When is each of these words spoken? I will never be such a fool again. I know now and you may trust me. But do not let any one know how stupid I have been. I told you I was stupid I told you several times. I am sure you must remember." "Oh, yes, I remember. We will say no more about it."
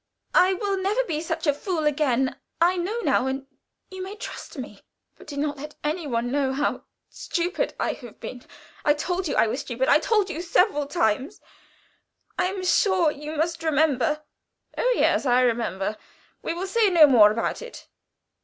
I 0.33 0.53
will 0.55 0.77
never 0.77 1.03
be 1.03 1.21
such 1.21 1.45
a 1.45 1.53
fool 1.53 1.85
again. 1.85 2.35
I 2.59 2.75
know 2.75 3.01
now 3.01 3.27
and 3.27 3.45
you 3.91 4.01
may 4.01 4.15
trust 4.15 4.57
me. 4.57 4.81
But 5.15 5.27
do 5.27 5.37
not 5.37 5.57
let 5.57 5.75
any 5.83 6.07
one 6.07 6.31
know 6.31 6.53
how 6.53 6.85
stupid 7.07 7.75
I 7.79 7.93
have 7.93 8.19
been. 8.19 8.43
I 8.83 8.95
told 8.95 9.27
you 9.27 9.35
I 9.35 9.45
was 9.45 9.59
stupid 9.59 9.87
I 9.89 9.99
told 9.99 10.31
you 10.31 10.41
several 10.41 10.87
times. 10.87 11.39
I 12.35 12.45
am 12.47 12.63
sure 12.65 13.11
you 13.11 13.35
must 13.37 13.61
remember." 13.61 14.23
"Oh, 14.75 14.91
yes, 14.97 15.27
I 15.27 15.41
remember. 15.41 15.95
We 16.41 16.55
will 16.55 16.65
say 16.65 16.89
no 16.89 17.05
more 17.05 17.29
about 17.29 17.61
it." 17.61 17.87